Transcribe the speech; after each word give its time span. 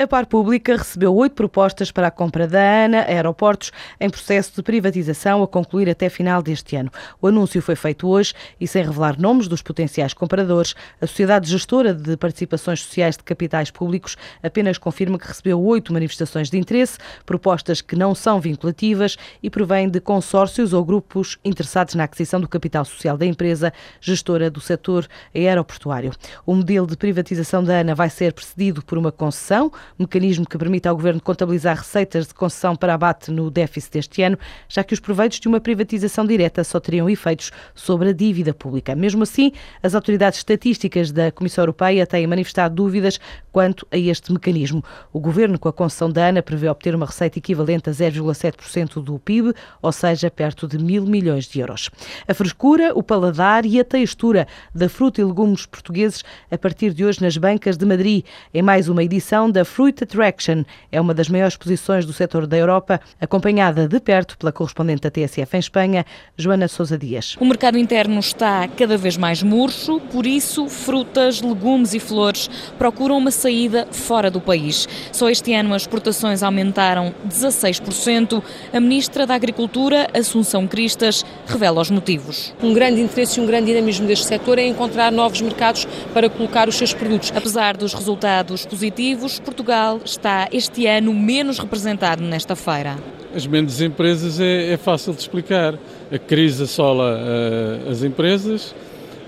A 0.00 0.06
Par 0.06 0.26
Pública 0.26 0.76
recebeu 0.76 1.12
oito 1.12 1.32
propostas 1.32 1.90
para 1.90 2.06
a 2.06 2.10
compra 2.12 2.46
da 2.46 2.84
ANA 2.84 3.00
Aeroportos 3.00 3.72
em 3.98 4.08
processo 4.08 4.52
de 4.54 4.62
privatização 4.62 5.42
a 5.42 5.48
concluir 5.48 5.90
até 5.90 6.08
final 6.08 6.40
deste 6.40 6.76
ano. 6.76 6.88
O 7.20 7.26
anúncio 7.26 7.60
foi 7.60 7.74
feito 7.74 8.06
hoje 8.06 8.32
e, 8.60 8.68
sem 8.68 8.84
revelar 8.84 9.18
nomes 9.18 9.48
dos 9.48 9.60
potenciais 9.60 10.14
compradores, 10.14 10.76
a 11.00 11.06
Sociedade 11.08 11.50
Gestora 11.50 11.92
de 11.92 12.16
Participações 12.16 12.84
Sociais 12.84 13.16
de 13.16 13.24
Capitais 13.24 13.72
Públicos 13.72 14.16
apenas 14.40 14.78
confirma 14.78 15.18
que 15.18 15.26
recebeu 15.26 15.60
oito 15.60 15.92
manifestações 15.92 16.48
de 16.48 16.56
interesse, 16.56 16.96
propostas 17.26 17.80
que 17.80 17.96
não 17.96 18.14
são 18.14 18.40
vinculativas 18.40 19.16
e 19.42 19.50
provêm 19.50 19.88
de 19.88 19.98
consórcios 19.98 20.72
ou 20.72 20.84
grupos 20.84 21.38
interessados 21.44 21.96
na 21.96 22.04
aquisição 22.04 22.40
do 22.40 22.46
capital 22.46 22.84
social 22.84 23.18
da 23.18 23.26
empresa 23.26 23.72
gestora 24.00 24.48
do 24.48 24.60
setor 24.60 25.08
aeroportuário. 25.34 26.12
O 26.46 26.54
modelo 26.54 26.86
de 26.86 26.96
privatização 26.96 27.64
da 27.64 27.80
ANA 27.80 27.96
vai 27.96 28.08
ser 28.08 28.32
precedido 28.32 28.80
por 28.80 28.96
uma 28.96 29.10
concessão 29.10 29.72
mecanismo 29.98 30.46
que 30.46 30.58
permite 30.58 30.88
ao 30.88 30.96
Governo 30.96 31.20
contabilizar 31.20 31.76
receitas 31.76 32.26
de 32.26 32.34
concessão 32.34 32.74
para 32.74 32.94
abate 32.94 33.30
no 33.30 33.50
déficit 33.50 33.92
deste 33.92 34.22
ano, 34.22 34.38
já 34.68 34.82
que 34.82 34.94
os 34.94 35.00
proveitos 35.00 35.40
de 35.40 35.48
uma 35.48 35.60
privatização 35.60 36.26
direta 36.26 36.64
só 36.64 36.80
teriam 36.80 37.08
efeitos 37.08 37.50
sobre 37.74 38.10
a 38.10 38.12
dívida 38.12 38.52
pública. 38.52 38.94
Mesmo 38.94 39.22
assim, 39.22 39.52
as 39.82 39.94
autoridades 39.94 40.38
estatísticas 40.38 41.12
da 41.12 41.30
Comissão 41.30 41.62
Europeia 41.62 42.06
têm 42.06 42.26
manifestado 42.26 42.74
dúvidas 42.74 43.18
quanto 43.52 43.86
a 43.90 43.98
este 43.98 44.32
mecanismo. 44.32 44.82
O 45.12 45.20
Governo, 45.20 45.58
com 45.58 45.68
a 45.68 45.72
concessão 45.72 46.10
da 46.10 46.28
ANA, 46.28 46.42
prevê 46.42 46.68
obter 46.68 46.94
uma 46.94 47.06
receita 47.06 47.38
equivalente 47.38 47.90
a 47.90 47.92
0,7% 47.92 49.02
do 49.02 49.18
PIB, 49.18 49.52
ou 49.82 49.92
seja, 49.92 50.30
perto 50.30 50.66
de 50.66 50.78
mil 50.78 51.04
milhões 51.04 51.46
de 51.46 51.60
euros. 51.60 51.90
A 52.26 52.34
frescura, 52.34 52.92
o 52.94 53.02
paladar 53.02 53.66
e 53.66 53.80
a 53.80 53.84
textura 53.84 54.46
da 54.74 54.88
fruta 54.88 55.20
e 55.20 55.24
legumes 55.24 55.66
portugueses 55.66 56.22
a 56.50 56.58
partir 56.58 56.92
de 56.92 57.04
hoje 57.04 57.22
nas 57.22 57.36
bancas 57.36 57.76
de 57.76 57.84
Madrid, 57.84 58.24
em 58.52 58.62
mais 58.62 58.88
uma 58.88 59.02
edição 59.02 59.50
da 59.50 59.64
Fruit 59.78 60.02
Attraction 60.02 60.64
é 60.90 61.00
uma 61.00 61.14
das 61.14 61.28
maiores 61.28 61.52
exposições 61.54 62.04
do 62.04 62.12
setor 62.12 62.48
da 62.48 62.56
Europa, 62.56 63.00
acompanhada 63.20 63.86
de 63.86 64.00
perto 64.00 64.36
pela 64.36 64.50
correspondente 64.50 65.02
da 65.02 65.08
TSF 65.08 65.56
em 65.56 65.60
Espanha, 65.60 66.04
Joana 66.36 66.66
Sousa 66.66 66.98
Dias. 66.98 67.36
O 67.38 67.44
mercado 67.44 67.78
interno 67.78 68.18
está 68.18 68.66
cada 68.66 68.96
vez 68.96 69.16
mais 69.16 69.40
murcho, 69.40 70.00
por 70.10 70.26
isso 70.26 70.68
frutas, 70.68 71.40
legumes 71.40 71.94
e 71.94 72.00
flores 72.00 72.50
procuram 72.76 73.18
uma 73.18 73.30
saída 73.30 73.86
fora 73.92 74.32
do 74.32 74.40
país. 74.40 74.88
Só 75.12 75.30
este 75.30 75.54
ano 75.54 75.72
as 75.72 75.82
exportações 75.82 76.42
aumentaram 76.42 77.14
16%. 77.28 78.42
A 78.72 78.80
ministra 78.80 79.28
da 79.28 79.36
Agricultura, 79.36 80.08
Assunção 80.12 80.66
Cristas, 80.66 81.24
revela 81.46 81.80
os 81.80 81.88
motivos. 81.88 82.52
Um 82.60 82.74
grande 82.74 83.00
interesse 83.00 83.38
e 83.38 83.42
um 83.44 83.46
grande 83.46 83.66
dinamismo 83.66 84.08
deste 84.08 84.26
setor 84.26 84.58
é 84.58 84.66
encontrar 84.66 85.12
novos 85.12 85.40
mercados 85.40 85.86
para 86.12 86.28
colocar 86.28 86.68
os 86.68 86.74
seus 86.74 86.92
produtos. 86.92 87.32
Apesar 87.32 87.76
dos 87.76 87.94
resultados 87.94 88.66
positivos, 88.66 89.38
Portugal 89.38 89.67
Portugal 89.68 90.00
está 90.02 90.48
este 90.50 90.86
ano 90.86 91.12
menos 91.12 91.58
representado 91.58 92.22
nesta 92.22 92.56
feira? 92.56 92.96
As 93.34 93.46
menos 93.46 93.82
empresas 93.82 94.40
é, 94.40 94.72
é 94.72 94.76
fácil 94.78 95.12
de 95.12 95.20
explicar. 95.20 95.78
A 96.10 96.18
crise 96.18 96.62
assola 96.62 97.18
uh, 97.18 97.90
as 97.90 98.02
empresas, 98.02 98.74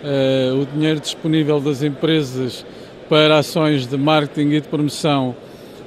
uh, 0.02 0.62
o 0.62 0.64
dinheiro 0.64 0.98
disponível 0.98 1.60
das 1.60 1.82
empresas 1.82 2.64
para 3.06 3.36
ações 3.36 3.86
de 3.86 3.98
marketing 3.98 4.54
e 4.54 4.60
de 4.62 4.68
promoção 4.68 5.36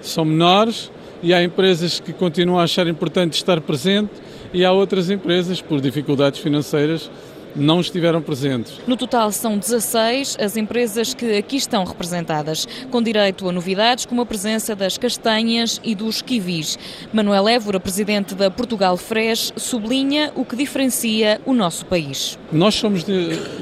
são 0.02 0.24
menores 0.24 0.92
e 1.24 1.34
há 1.34 1.44
empresas 1.44 2.00
que 2.00 2.14
continuam 2.14 2.60
a 2.60 2.64
achar 2.66 2.86
importante 2.86 3.34
estar 3.34 3.60
presente 3.60 4.12
e 4.54 4.64
há 4.64 4.72
outras 4.72 5.10
empresas, 5.10 5.62
por 5.62 5.82
dificuldades 5.82 6.40
financeiras, 6.40 7.10
não 7.56 7.80
estiveram 7.80 8.22
presentes. 8.22 8.80
No 8.88 8.98
total 8.98 9.32
são 9.32 9.58
16 9.58 10.38
as 10.40 10.58
empresas 10.58 11.14
que 11.14 11.38
aqui 11.38 11.58
estão 11.58 11.84
representadas, 11.84 12.68
com 12.90 13.02
direito 13.02 13.48
a 13.48 13.52
novidades 13.52 14.06
como 14.06 14.22
a 14.22 14.26
presença 14.26 14.76
das 14.76 14.98
castanhas 14.98 15.80
e 15.84 15.96
dos 15.96 16.22
kiwis. 16.22 16.78
Manuel 17.12 17.48
Évora, 17.48 17.80
presidente 17.80 18.36
da 18.36 18.50
Portugal 18.50 18.98
Fresh, 18.98 19.54
sublinha 19.56 20.32
o 20.36 20.46
que 20.46 20.56
diferencia 20.56 21.42
o 21.46 21.54
nosso 21.54 21.86
país. 21.86 22.38
Nós 22.52 22.76
somos 22.76 23.06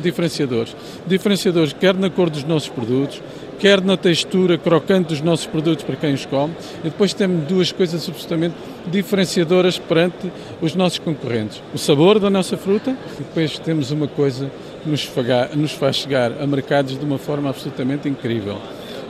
diferenciadores. 0.01 0.75
Diferenciadores 1.05 1.73
quer 1.73 1.95
na 1.95 2.09
cor 2.09 2.29
dos 2.29 2.43
nossos 2.43 2.69
produtos, 2.69 3.21
quer 3.61 3.79
na 3.79 3.95
textura 3.95 4.57
crocante 4.57 5.09
dos 5.09 5.22
nossos 5.22 5.45
produtos 5.45 5.85
para 5.85 5.95
quem 5.95 6.16
os 6.16 6.25
come, 6.25 6.51
e 6.79 6.89
depois 6.89 7.13
temos 7.13 7.47
duas 7.47 7.72
coisas 7.72 8.09
absolutamente 8.09 8.55
diferenciadoras 8.88 9.77
perante 9.77 10.31
os 10.59 10.73
nossos 10.73 10.97
concorrentes. 10.97 11.61
O 11.72 11.77
sabor 11.77 12.17
da 12.17 12.27
nossa 12.27 12.57
fruta 12.57 12.97
e 13.19 13.23
depois 13.23 13.59
temos 13.59 13.91
uma 13.91 14.07
coisa 14.07 14.51
que 14.81 14.89
nos, 14.89 15.07
nos 15.55 15.72
faz 15.73 15.97
chegar 15.97 16.31
a 16.41 16.47
mercados 16.47 16.97
de 16.97 17.05
uma 17.05 17.19
forma 17.19 17.49
absolutamente 17.49 18.09
incrível. 18.09 18.57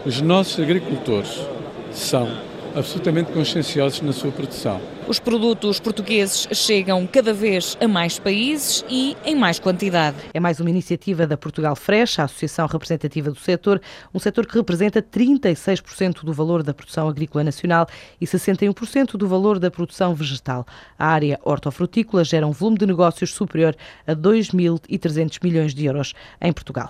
Os 0.05 0.19
nossos 0.19 0.59
agricultores 0.59 1.39
são 1.93 2.29
absolutamente 2.75 3.31
conscienciosos 3.31 4.01
na 4.01 4.11
sua 4.11 4.31
produção. 4.31 4.81
Os 5.11 5.19
produtos 5.19 5.77
portugueses 5.77 6.47
chegam 6.53 7.05
cada 7.05 7.33
vez 7.33 7.77
a 7.81 7.85
mais 7.85 8.17
países 8.17 8.81
e 8.89 9.17
em 9.25 9.35
mais 9.35 9.59
quantidade. 9.59 10.15
É 10.33 10.39
mais 10.39 10.61
uma 10.61 10.69
iniciativa 10.69 11.27
da 11.27 11.35
Portugal 11.35 11.75
Fresh, 11.75 12.17
a 12.17 12.23
associação 12.23 12.65
representativa 12.65 13.29
do 13.29 13.37
setor, 13.37 13.81
um 14.13 14.19
setor 14.19 14.47
que 14.47 14.55
representa 14.55 15.01
36% 15.01 16.23
do 16.23 16.31
valor 16.31 16.63
da 16.63 16.73
produção 16.73 17.09
agrícola 17.09 17.43
nacional 17.43 17.87
e 18.21 18.25
61% 18.25 19.17
do 19.17 19.27
valor 19.27 19.59
da 19.59 19.69
produção 19.69 20.15
vegetal. 20.15 20.65
A 20.97 21.07
área 21.07 21.37
hortofrutícola 21.43 22.23
gera 22.23 22.47
um 22.47 22.51
volume 22.51 22.77
de 22.77 22.85
negócios 22.85 23.33
superior 23.33 23.75
a 24.07 24.15
2.300 24.15 25.39
milhões 25.43 25.75
de 25.75 25.87
euros 25.87 26.13
em 26.39 26.53
Portugal. 26.53 26.89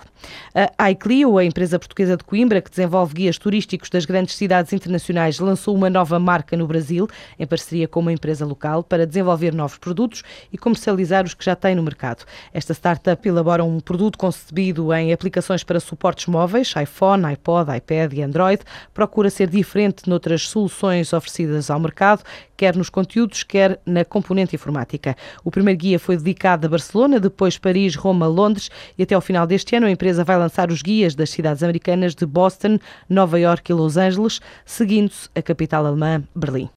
A 0.77 0.91
iClio, 0.91 1.39
a 1.39 1.43
empresa 1.43 1.79
portuguesa 1.79 2.15
de 2.15 2.23
Coimbra, 2.23 2.61
que 2.61 2.69
desenvolve 2.69 3.15
guias 3.15 3.39
turísticos 3.39 3.89
das 3.89 4.05
grandes 4.05 4.35
cidades 4.35 4.71
internacionais, 4.73 5.39
lançou 5.39 5.75
uma 5.75 5.89
nova 5.89 6.19
marca 6.19 6.55
no 6.55 6.67
Brasil, 6.67 7.07
em 7.39 7.47
parceria 7.47 7.87
com 7.87 8.10
uma 8.11 8.15
empresa 8.15 8.45
local 8.45 8.83
para 8.83 9.07
desenvolver 9.07 9.53
novos 9.53 9.77
produtos 9.77 10.21
e 10.51 10.57
comercializar 10.57 11.25
os 11.25 11.33
que 11.33 11.43
já 11.43 11.55
tem 11.55 11.73
no 11.75 11.81
mercado. 11.83 12.25
Esta 12.53 12.73
startup 12.73 13.27
elabora 13.27 13.63
um 13.63 13.79
produto 13.79 14.17
concebido 14.17 14.93
em 14.93 15.13
aplicações 15.13 15.63
para 15.63 15.79
suportes 15.79 16.27
móveis, 16.27 16.73
iPhone, 16.81 17.25
iPod, 17.25 17.75
iPad 17.75 18.13
e 18.13 18.21
Android. 18.21 18.61
Procura 18.93 19.29
ser 19.29 19.49
diferente 19.49 20.09
noutras 20.09 20.47
soluções 20.47 21.13
oferecidas 21.13 21.69
ao 21.69 21.79
mercado, 21.79 22.23
quer 22.57 22.75
nos 22.75 22.89
conteúdos, 22.89 23.43
quer 23.43 23.79
na 23.85 24.03
componente 24.03 24.55
informática. 24.55 25.15
O 25.43 25.49
primeiro 25.49 25.79
guia 25.79 25.99
foi 25.99 26.17
dedicado 26.17 26.67
a 26.67 26.69
Barcelona, 26.69 27.19
depois 27.19 27.57
Paris, 27.57 27.95
Roma, 27.95 28.27
Londres 28.27 28.69
e 28.97 29.03
até 29.03 29.15
ao 29.15 29.21
final 29.21 29.47
deste 29.47 29.75
ano 29.75 29.87
a 29.87 29.91
empresa 29.91 30.23
vai 30.23 30.37
lançar 30.37 30.69
os 30.69 30.81
guias 30.81 31.15
das 31.15 31.29
cidades 31.29 31.63
americanas 31.63 32.13
de 32.13 32.25
Boston, 32.25 32.77
Nova 33.09 33.39
York 33.39 33.71
e 33.71 33.73
Los 33.73 33.97
Angeles, 33.97 34.39
seguindo-se 34.65 35.29
a 35.35 35.41
capital 35.41 35.85
alemã, 35.85 36.23
Berlim. 36.35 36.69